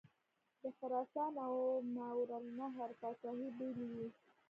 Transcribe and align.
د 0.61 0.63
خراسان 0.77 1.33
او 1.45 1.53
ماوراءالنهر 1.95 2.89
پاچهي 3.01 3.47
بېلې 3.57 3.87
وې. 3.93 4.07